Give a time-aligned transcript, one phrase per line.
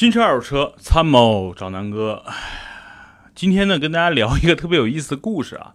[0.00, 2.24] 新车二手车参谋找南哥，
[3.34, 5.74] 今天呢跟大家聊一个特别有意思的故事啊。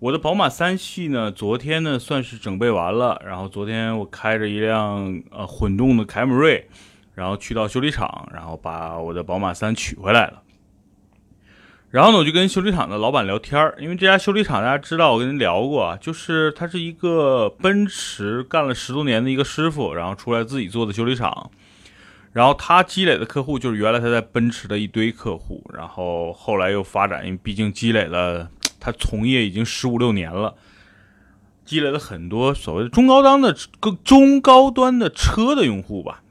[0.00, 6.68] 我的宝马三系呢，昨天呢算是整备完了，然后昨天我开着一辆呃混动的凯美瑞，
[7.14, 10.42] 然后去到修理厂，然后把我的宝马三取回来了。
[11.90, 21.52] 然后呢，我就跟修理厂的老板聊天儿，因为这家修理厂大家知道，我跟您聊过啊，就是他是一个奔驰干了十多年的一个师傅，然后出来自己做的修理厂。
[22.36, 30.54] 然后他积累的客户就是原来他在奔驰的一堆客户，然后后来又发展，因为毕竟积累了他从业已经十五六年了，
[31.64, 33.56] 积累了很多所谓的中高端的
[34.04, 36.22] 中高端的车的用户吧。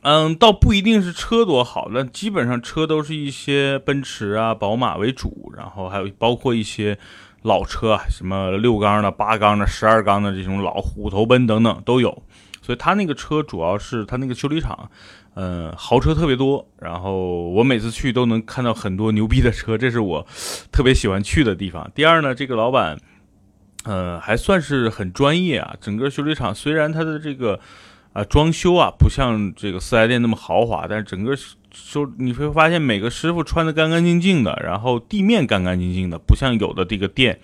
[0.00, 6.96] 嗯，倒不一定是车多好，但基本上车都是一些奔驰啊、宝马为主，然后还有包括一些
[7.42, 12.22] 老车啊，什么六缸的、八缸的、十二缸的这种老虎头奔等等都有。
[12.62, 14.88] 所以他那个车主要是他那个修理厂，
[15.34, 16.64] 嗯，豪车特别多。
[16.78, 20.24] 然后我每次去都能看到很多牛逼的车，这是我
[20.70, 21.90] 特别喜欢去的地方。
[21.94, 22.96] 第二呢，这个老板，
[23.84, 25.74] 呃，还算是很专业啊。
[25.80, 27.58] 整个修理厂虽然它的这个
[28.12, 31.36] 啊装修啊不像这个四 S 店那么豪华，但是整个
[31.72, 37.40] 修你会发现每个师傅穿的干干净净的，然后地面干干净净的，不像有的这个店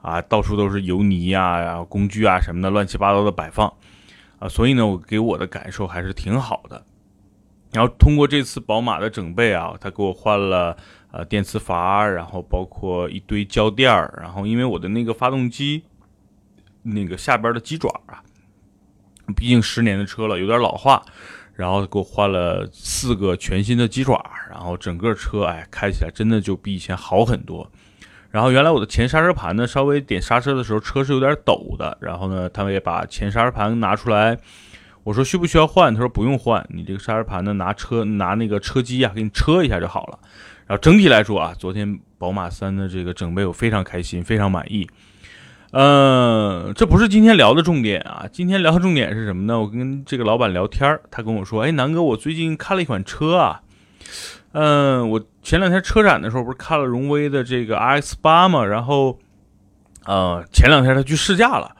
[0.00, 3.72] 啊到处都是油泥呀、然后工具啊什么的乱七八糟的摆放。
[4.44, 6.84] 啊，所以呢，我给我的感受还是挺好的。
[7.72, 10.76] 然后通过这次宝马的整备啊，他给我换了
[11.10, 15.82] 呃电磁阀，然后包括一堆胶垫儿，然后因为我的那个发动机
[16.82, 18.22] 那个下边的鸡爪啊，
[19.34, 21.02] 毕竟十年的车了，有点老化，
[21.54, 27.72] 然后给我换了四个全新的鸡爪，然后整个车哎开起来真的就比以前好很多。
[28.34, 31.96] 然后原来我的前刹车盘呢，稍微点刹车的时候车是有点抖的。
[32.00, 34.36] 然后呢，他们也把前刹车盘拿出来，
[35.04, 35.94] 我说需不需要换？
[35.94, 40.18] 他说不用换，你这个刹车盘呢，拿车拿那个车机啊，给你车一下就好了。
[40.66, 44.84] 然后整体来说啊，昨天宝马三的这个整备我非常开心，非常满意。
[45.70, 49.60] 嗯，这不是今天聊的重点啊，今天聊的重点是什么呢？
[49.60, 53.60] 我跟这个老板聊天他跟我说，哎，南哥，我最近看了一款车啊。
[54.56, 59.18] 嗯，我前两天车展的时候不是看了荣威的这个 RX 八嘛，然后，
[60.06, 61.74] 呃，前两天他去试驾了，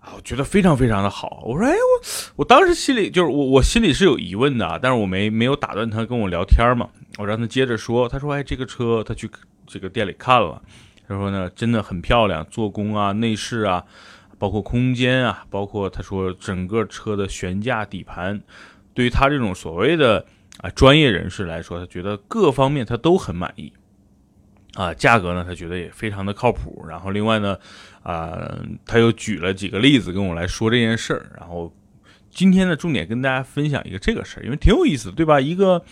[0.00, 1.44] 啊，我觉得非常非常的好。
[1.46, 6.88] 我说，哎，我我当时心里就是我我心里是有疑问的，但是我没没有打断他跟我聊天嘛，
[7.18, 8.08] 我让他接着说。
[8.08, 9.30] 他说，哎，这个车他去
[9.64, 10.60] 这个店里看了，
[11.06, 13.84] 他说呢，真的很漂亮，做工啊、内饰啊，
[14.36, 18.42] 包括空间啊，包括他说整个车的悬架、底盘，
[18.94, 20.26] 对于他这种所谓的。
[20.58, 23.72] 啊，专业人士来说，他觉得各方面他都很满意，
[24.74, 26.84] 啊，价格呢，他觉得也非常的靠谱。
[26.88, 27.58] 然后另外呢，
[28.02, 31.30] 啊，他又举了几个例子跟我来说这件事儿。
[31.38, 31.74] 然后
[32.30, 35.38] 今天的重点跟大家分享一个这个事儿，因为挺有意思，对吧？
[35.38, 35.84] 一个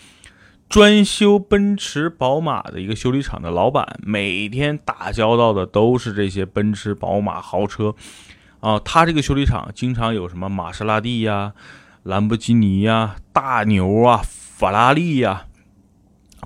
[0.67, 7.93] 专修奔驰、宝马的一个修理厂的老板，每天打交道的都是这些奔驰、宝马豪车，
[8.61, 11.53] 啊，他这个修理厂经常有什么玛莎拉蒂呀、
[12.01, 14.23] 兰博基尼呀、大牛啊。
[14.57, 15.47] 法拉利呀，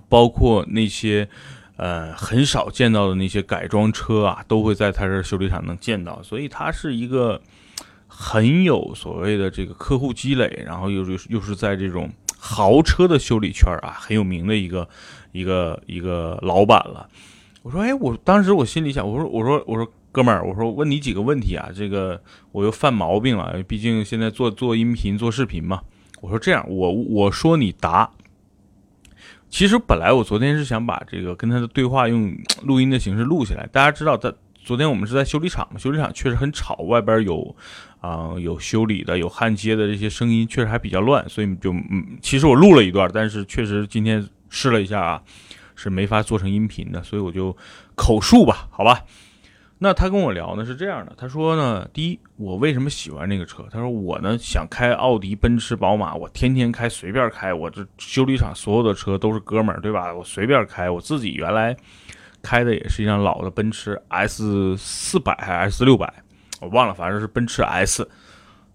[0.10, 1.30] 包括那些
[1.78, 7.40] 呃很少见到的那些改装车啊，都会在他这修理厂能见到，所以他是一个
[8.08, 12.10] 很有所谓的这个客户积累，然后又是又是在这种
[12.40, 14.90] 豪车的修理圈啊很有名的一个
[15.32, 17.08] 一个一个老板了。
[17.62, 22.20] 我说，哎，我当时我心里想，我说，我说，我说，哥们儿，我说问你几个问题啊，这个
[22.54, 25.82] 我又犯毛病了，毕竟现在做做音频做视频嘛。
[26.22, 28.10] 我说这样，我我说你答。
[29.50, 32.32] 其实本来我昨天是想把这个跟他的对话用
[32.62, 33.66] 录音的形式录下来。
[33.72, 34.32] 大家知道，在
[34.64, 37.56] 昨天我们是在修理厂嘛，修理厂确实很吵，外边有
[38.00, 45.24] 啊有修理的，有焊接的这些声音，确实还比较乱，所以就嗯，其实我录了一段，但是确实今天试了一下啊，
[45.76, 47.58] 是没法做成音频的，所以我就
[47.96, 49.04] 口述吧，好吧。
[49.82, 53.66] 那他跟我聊呢是这样的，他说呢，第一，我为什么喜欢这个车？
[53.72, 60.14] 他说我呢想开奥迪、奔驰、宝马，我天天开，随便开，我这修理厂所有的车都是哥们儿，对吧？
[60.14, 61.74] 我随便开，我自己原来
[62.42, 66.14] 开的也是一辆老的奔驰 S 四百还是 S 六百，
[66.60, 68.06] 我忘了，反正是奔驰 S。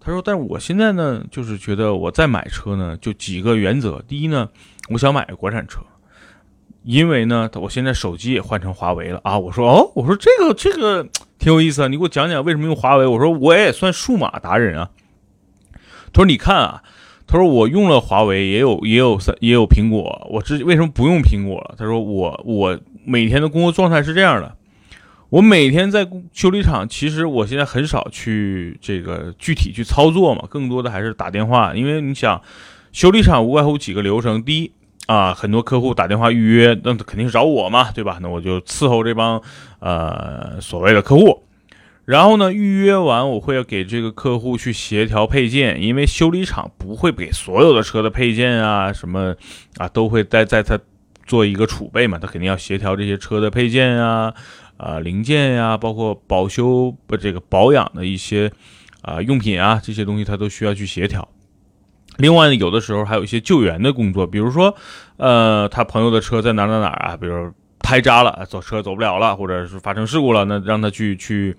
[0.00, 4.48] 他说，但是我现在呢，就是觉得我再买车呢，就几个原则，第一呢，
[4.88, 5.80] 我想买个国产车。
[6.84, 9.38] 因为呢，我现在手机也换成华为了啊！
[9.38, 11.08] 我说哦，我说这个这个
[11.38, 13.06] 挺有意思啊，你给我讲讲为什么用华为？
[13.06, 14.90] 我说我也算数码达人啊。
[16.12, 16.82] 他说你看啊，
[17.26, 21.74] 他说我用了华为，也有也有三也有苹果，我之为什么不用苹果了？
[21.78, 24.54] 他说我我每天的工作状态是这样的，
[25.30, 31.74] 我每天在修理厂，其实我现在很少去这个具体去操作嘛，更多的还是打电话。
[31.74, 32.42] 因为你想，
[32.92, 34.70] 修理厂无外乎几个流程：第一
[35.06, 38.18] 啊，很多客户打电话预约，那肯定是找我嘛，对吧？
[38.22, 39.42] 那我就伺候这帮
[39.80, 41.42] 呃所谓的客户。
[42.04, 49.34] 然后呢，预约完我会要给这个客户去协调配件，因为修理厂不会给所有的车的配件啊什么
[49.78, 50.78] 啊都会在在他
[51.26, 54.34] 做一个储备嘛，他肯定要协调这些车的配件啊。
[54.76, 58.50] 啊，零件呀，包括保修不这个保养的一些
[59.02, 61.26] 啊用品啊，这些东西他都需要去协调。
[62.18, 64.74] 另外呢，有的时候还有一些救援的工作，比如说，
[65.16, 71.56] 呃，他朋友的车在哪哪哪啊，比如胎扎了，走车走不了了，或者是发生事故了，那让他去去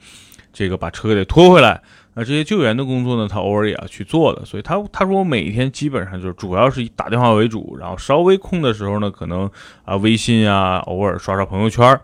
[0.53, 1.81] 这个把车给拖回来。
[2.17, 4.45] 那这些救援的工作呢，他偶尔也要去做的。
[4.45, 9.49] 所以他他说我每天基本上就是主要是以打电话为主，然后稍微空的时候呢，可能
[9.83, 11.99] 啊微信啊，偶尔刷刷朋友圈。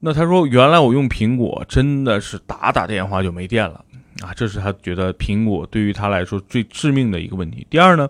[0.00, 3.82] 那他说，原来我用苹果真的是打打电话就没电了
[4.22, 7.66] 啊，这是他觉得苹果对于他来说最致命的一个问题。
[7.68, 8.08] 第二呢，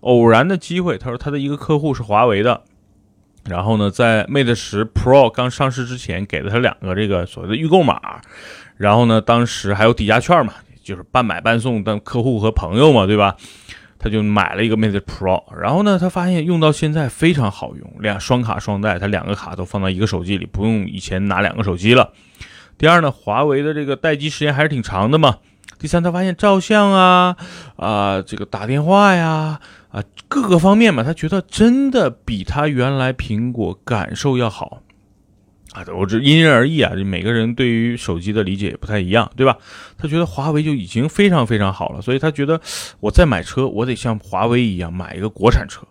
[0.00, 2.62] 偶然的机会，他说他的一个客户是华为的，
[3.44, 8.20] 然后呢，在 Mate 十 Pro 刚上市之前给了他两个这个所谓的预购码，
[8.76, 10.52] 然后呢，当时还有抵押券嘛，
[10.84, 13.34] 就是半买半送，但客户和朋友嘛，对吧？
[13.98, 22.12] 他就买了一个 Mate Pro，然后呢，他发现用到现在非常好用，两双卡双待，他两个卡都放到一个手机里，不用以前拿两个手机了。
[22.76, 25.38] 第二呢，华为的这个待机时间还是挺长的嘛。
[25.78, 27.36] 第三，他发现照相啊
[27.76, 34.82] 啊，这个打电话呀啊，各个方面嘛，他觉得真的比他原来苹果感受要好。
[35.72, 39.58] 啊，我这因人而异啊，就每个人对于手机的理解也不太一样，对吧？
[39.98, 42.58] 他觉得华为就已经非常非常好了，所以他觉得
[43.00, 45.82] 我再买车，我得像华为一样买一个国产车，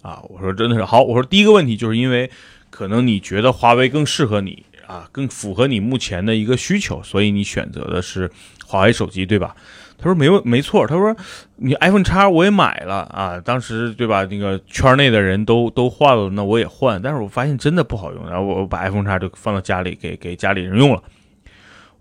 [0.00, 2.30] 啊，我说真的是好，我说第一个问题就是因为
[2.70, 8.28] 可能你觉得华为更适合你啊，更符合你目前的一个需求，所以你选择的是
[8.66, 9.54] 华为手机，对吧？
[9.98, 11.14] 他说没问没错，他说
[11.56, 14.24] 你 iPhone 叉我也买了啊，当时对吧？
[14.30, 21.02] 那个圈内的人都都换了，那我也换，但是我发现真的不好用，然后我把 iPhone 叉就放到家里给给家里人用了。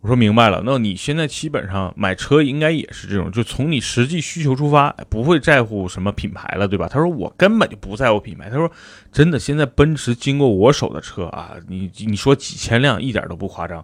[0.08, 6.88] 我说明白了，那你现在基本上买车应该也是这种，就从你实际需求出发，不会在乎什么品牌了，对吧？
[6.88, 8.72] 他说我根本就不在乎品牌，他说
[9.12, 13.84] 真的，现在奔驰经过我手的车啊，你你说几千辆一点都不夸张。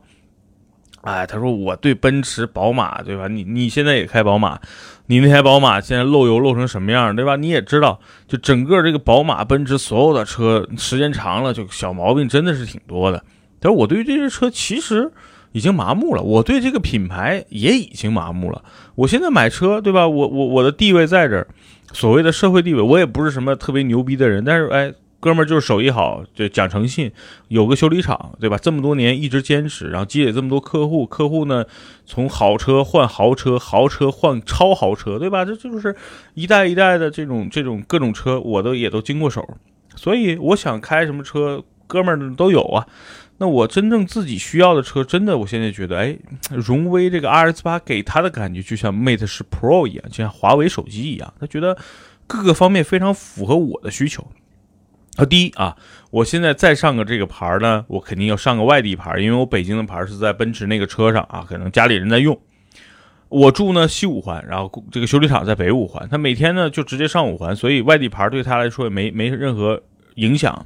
[1.02, 3.28] 哎，他说我对奔驰、宝马，对吧？
[3.28, 4.58] 你你现在也开宝马，
[5.08, 7.36] 你那台宝马现在漏油漏成什么样，对吧？
[7.36, 8.00] 你也知道，
[8.30, 13.22] 就整个这个宝马、奔驰所有的车，时间长了就小毛病真的是挺多的。
[13.60, 15.12] 他说我对于这些车其实
[15.54, 18.62] 已经麻木了，我对这个品牌也已经麻木了。
[18.96, 20.06] 我现在买车，对吧？
[20.06, 21.48] 我我我的地位在这儿，
[21.94, 24.94] 所谓的社会地位，我也不是什么特别牛逼的人，但是哎。
[25.24, 27.10] 哥们儿就是手艺好，就讲诚信，
[27.48, 28.58] 有个修理厂，对吧？
[28.62, 31.64] 这么多年一直坚持，然后积累这么多客户，客户呢
[32.06, 35.46] 从好车换豪车，豪车换超豪车，对吧？
[35.46, 35.96] 这这就是
[36.34, 39.48] 一代一代的这种这种各种车，我都也都经过手，
[39.96, 42.86] 所以我想开什么车，哥们儿都有啊。
[43.40, 46.18] 那我真正自己需要的车，真的，我现在觉得，哎，
[46.52, 51.78] 荣威这个 RS 八给他的感觉就像 Mate 十 Pro 一样，就像华为手机一样，他觉得
[52.28, 54.26] 各个方面非常符合我的需求。
[55.18, 55.76] 啊，第一啊，
[56.10, 62.40] 我现在再上个这个牌呢，我肯定要上个外地牌，因为我北京的牌是在奔驰那个车上啊，可能家里人在用。
[63.30, 69.82] 我住呢西五环，然后这个修理厂在北五环，他每天呢就直接上五环，所以外地牌对他来说也没没任何
[70.16, 70.66] 影响。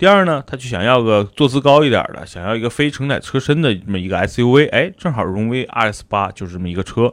[0.00, 7.12] 第二呢，他就想要个坐姿高一点的，想要一个非承载车身的这么一个 SUV，哎，正好荣威 RS 八就是这么一个车。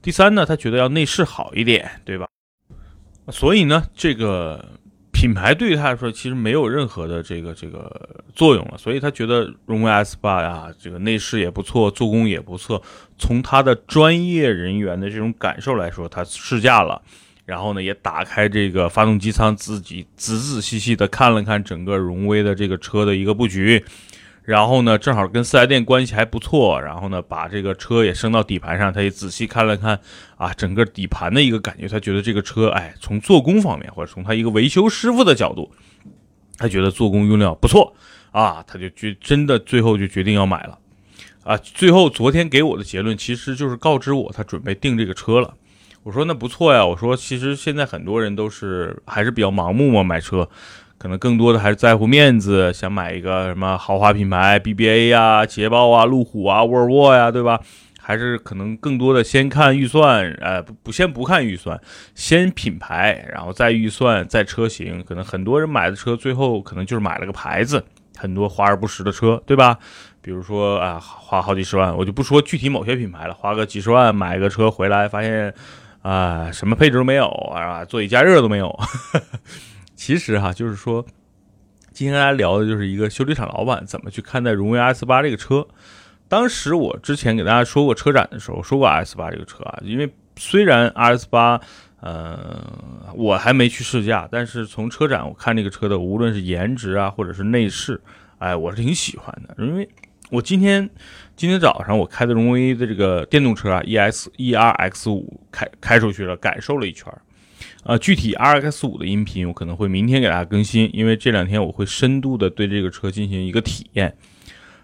[0.00, 2.26] 第三呢，他觉得要内饰好一点，对吧？
[3.28, 4.64] 所以呢，这个。
[5.12, 7.88] 品牌对于他来说其实没有任何的这个这个
[8.34, 12.82] 作用了，所以他觉得荣威 S 八呀，这个内饰也不错，做工也不错。
[13.16, 17.00] 从他的专业人员的这种感受来说，他试驾了，
[17.44, 23.84] 然后呢也打开这个发动机舱，自己仔仔细细的看了看整个荣威的这个车的一个布局。
[24.46, 29.98] 然后呢，正好跟四 S 店关系还不错，然后呢，把这个车也升到底盘上，他也仔细看了看
[30.36, 35.72] 啊，整个底盘的一个感觉，他觉得这个车，哎，从做工方面，或者从他一个维修师傅的角度，
[36.58, 37.96] 他觉得做工用料不错
[38.32, 40.78] 啊，他就决真的最后就决定要买了
[41.42, 41.56] 啊。
[41.56, 45.54] 最后昨天给我的结论其实就是告知我他准备订这个车了。
[46.04, 50.48] 我说那不错呀，我说其实现在很多人都是还是比较盲目嘛，买车。
[50.96, 57.60] 可能更多的还是在乎面子，想买一个什么豪华品牌，BBA 呀、捷豹啊、路虎啊、沃尔沃呀，对吧？
[58.00, 61.78] 还是可能更多的先看预算，呃，不不先不看预算，
[62.14, 65.02] 先品牌，然后再预算，再车型。
[65.02, 67.82] 可能很多人买的车最后可能就是买了个牌子，
[68.16, 69.78] 很多华而不实的车，对吧？
[70.22, 75.52] 比如说啊，花好几十万，我就不说具体某些品牌了，花个几十万买个车回来，发现
[76.04, 78.78] 啊，什么配置都没有啊，座椅加热都没有。
[79.96, 81.04] 其实哈，就是说，
[81.92, 85.66] 今天大家聊的就是一个修理厂老板怎么去看待荣威 S 八这个车。
[86.28, 91.60] 当时我之前给大家说过车展的时候说过 S 八这个车啊，因为虽然 R S 八。
[92.00, 92.62] 呃，
[93.14, 97.98] 我还没去试驾，但是从车展我看这个车的，无论是颜值啊，或者是内饰，
[98.36, 99.54] 哎，我是挺喜欢的。
[99.64, 99.88] 因为
[100.30, 100.88] 我今天
[101.36, 107.20] 今天早上我开的荣威的这个电动车啊，E S E R X 五开开出去了，感受了一圈儿。
[107.84, 114.16] 呃，具体 R X 五的音频我可能会明天给大家更新，因为这两天我会深度的对这个车进行一个体验。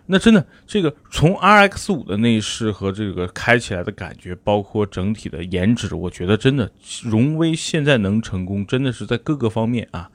[0.06, 6.70] 那真的，这个从 R X 五的内饰和这个开起来的感觉，包括整体的颜值，我觉得真的
[7.04, 10.11] 荣威现在能成功，真的是在各个方面啊，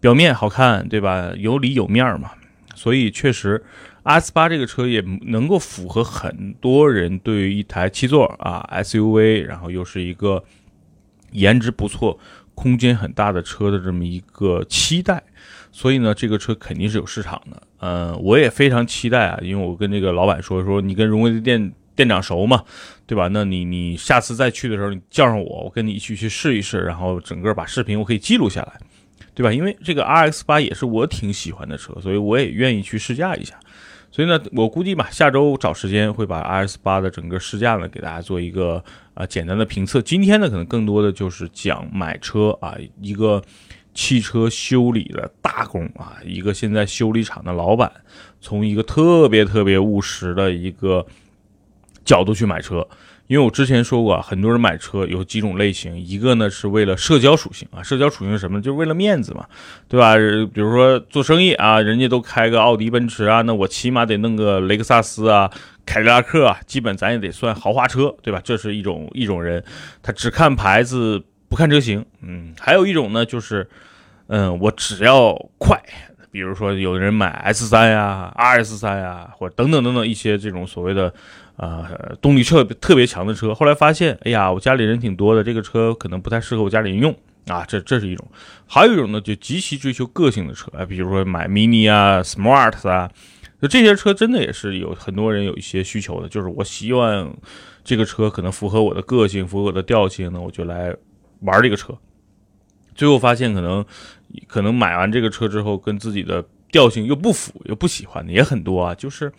[0.00, 1.32] 表面好看，对吧？
[1.36, 2.30] 有里有面嘛，
[2.76, 3.62] 所以确实
[4.04, 10.42] rs 八这个车也能够符合很多人对于一台七座啊 S U V，然后又是一个
[11.30, 12.18] 颜值不错、
[12.54, 15.22] 空间很大的车的这么一个期待。
[15.70, 17.62] 所以呢，这个车肯定是有市场的。
[17.78, 22.62] 嗯，我也非常期待啊，因为我跟这个老板说说，你跟荣威的店店长熟嘛，
[23.06, 23.28] 对吧？
[23.28, 28.78] 那你你下次再去的时候，你叫上我，我跟你一起去试一试，然后整个把视频我可以记录下来，
[29.34, 29.52] 对吧？
[29.52, 33.58] 因为这个 RX 八也是我挺喜欢的车，所以我也愿意去试驾一下。
[34.12, 40.00] 所以呢，我估计吧，下周找时间会把 RS 八的整个试驾呢给大家做一个啊简单的评测。
[40.00, 43.42] 今天呢，可能更多的就是讲买车啊一个。
[43.94, 47.92] 汽车修理的大工啊，一个现在修理厂的老板，
[48.40, 51.04] 从一个特别特别务实的一个
[52.02, 52.88] 角度去买车。
[53.32, 58.60] 因为我之前说过啊，很多人买车有几种类型，一个呢是为了社交属性啊，社交属性是什么？
[58.60, 59.46] 就是为了面子嘛，
[59.88, 60.16] 对吧？
[60.52, 65.50] 比如说做生意啊，人家都开个奥迪、奔驰啊，那我起码得弄个雷克萨斯啊、
[65.86, 68.38] 凯迪拉克啊，基本咱也得算豪华车，对吧？
[68.44, 69.64] 这是一种一种人，
[70.02, 71.24] 他只看牌子。
[71.48, 73.68] 不看车型，嗯，还有一种呢，就是，
[74.28, 75.78] 嗯，我只要快，
[76.30, 81.12] 比如说有的人买 S 三呀、R S 三呀，或者等等等等一些这种所谓的，
[81.62, 87.14] 呃，动力特别特别强的车，后来发现，哎呀，我家里人挺多的，这个车可能不太适合我家里人用
[87.46, 88.26] 啊，这这是一种，
[88.66, 93.08] 还有一种呢，就极其追求个性的车，哎，比如说买 Mini 啊、Smart 啊，
[93.60, 97.32] 就这些车真的也是有很多人有一些需求的，就是我希望
[97.84, 100.94] 这个车可能符合我的个性，符合我的调性呢，我就来。
[101.44, 101.92] 玩这个车，
[102.94, 103.84] 最后发现可能
[104.46, 108.94] 可能买完这个车之后，跟自己的调性又不符，又不喜欢的也很多啊。
[108.94, 109.32] 就是，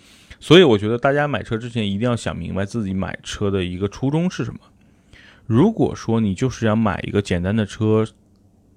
[0.43, 4.59] 所以我觉得大家买车之前一定要想明白自己买车的一个初衷是什么。
[5.45, 8.05] 如果说你就是想买一个简单的车，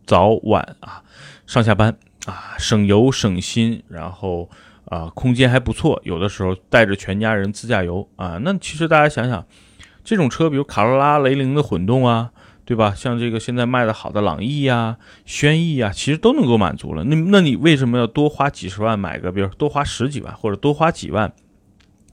[0.07, 1.03] 早晚啊
[1.45, 4.49] 上下班啊省油省心，然后
[4.85, 9.45] 啊空间还不错，有的时候带着全家人自驾游啊，那其实大家想想，
[10.05, 12.31] 这种车比如卡罗拉、雷凌的混动啊。
[12.65, 12.93] 对吧？
[12.97, 17.05] 像这个现在卖的好的朗逸呀、轩逸呀，其实都能够满足了。
[17.05, 21.33] 那那你为什么要多花几十万买个，比如多花十几万或者多花几万，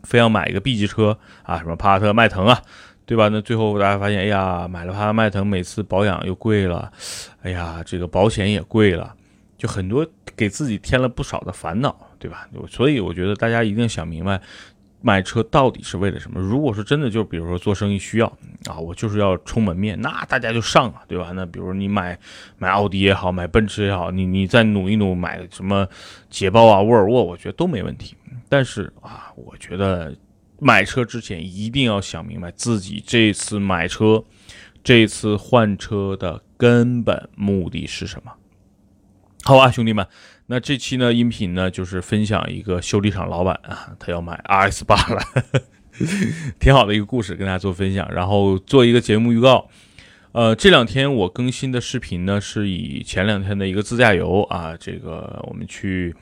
[0.04, 1.58] 非要买一个 B 级车啊？
[1.58, 2.62] 什么帕萨特、迈腾啊，
[3.06, 3.30] 对吧？
[3.30, 6.92] 那最后大家发现，哎呀，买了帕萨特、迈腾，每次保养又贵了，
[7.42, 9.14] 哎呀，这个保险也贵了，
[9.58, 10.06] 就很多
[10.36, 12.48] 给自己添了不少的烦恼，对吧？
[12.70, 14.40] 所以我觉得大家一定想明白。
[15.06, 16.40] 买车到底是为了什么？
[16.40, 18.28] 如果说真的就比如说做生意需要
[18.68, 21.34] 啊，我就是要充门面，那大家就上啊，对吧？
[21.36, 22.18] 那比如你买
[22.58, 25.86] 买奥迪也好，买奔驰也好，你你再努一努，买什么
[26.30, 28.16] 捷豹啊、沃尔沃，我觉得都没问题。
[28.48, 30.16] 但是啊，我觉得
[30.58, 34.24] 买车之前一定要想明白自己这次买车、
[34.82, 38.32] 这次换车的根本目的是什么。
[39.44, 40.08] 好吧，兄弟们。
[40.54, 45.20] 那这期呢，音频呢，就是分享一个修理厂老板啊，他要买 RS 八了，
[46.62, 48.08] 挺好的一个故事，跟大家做分享。
[48.14, 49.68] 然后做一个节目预告，
[50.32, 56.16] 呃，这两天我更新的视频呢，是以前两天的一个自驾游啊，这个我们去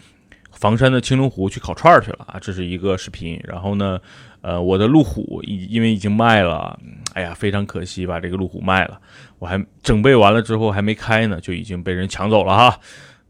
[0.54, 3.38] 房山的青龙湖去烤串去了啊，这是一个视频。
[3.44, 4.00] 然后呢，
[4.40, 6.80] 呃，我的路虎已因为已经卖了，
[7.16, 8.98] 哎呀，非常可惜把这个路虎卖了，
[9.40, 12.80] 我还整备完了之后还没开呢，就已经被人抢走了哈。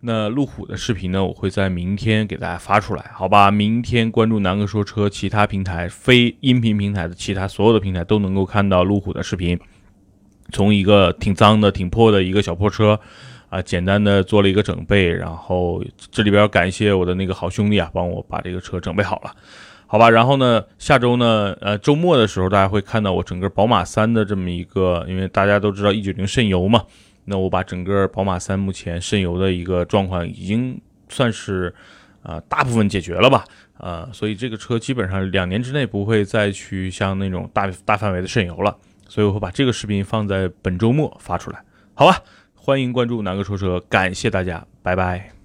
[0.04, 1.24] 那路虎的视频呢？
[1.24, 3.52] 我会在明天给大家发出来，好吧？
[3.52, 9.60] 明天关注南哥说车，其他平台非音频平台的其他所有的平台都能够看到路虎的视频。
[10.52, 13.00] 从一个挺脏的、挺破的一个小破车，
[13.50, 19.32] 啊，简单的做了一个整备，然后这里边感谢我的那个好兄弟啊，帮我把这个车整备好了，
[19.86, 20.10] 好吧？
[20.10, 26.86] 然后呢，下周呢，呃，周末的时候大家会看到我整个宝马三的这么一个，因为大家都知道一九零渗油嘛。
[27.26, 31.74] 那我把整个宝马三目前渗油的一个状况已经算是，
[32.24, 33.44] 啊，大部分解决了吧，
[33.78, 38.76] 呃，所以这个车基本上两年之内不会再去像那种大大范围的渗油了，
[39.08, 41.64] 所以我会把这个视频放在本周末发出来，
[41.94, 42.18] 好吧？
[42.56, 45.41] 欢迎关注南哥说车，感谢大家，拜拜。